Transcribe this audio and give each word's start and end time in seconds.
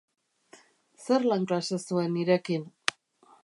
Zer 1.03 1.27
lan 1.33 1.45
klase 1.51 1.81
zuen 1.91 2.13
nirekin? 2.17 2.69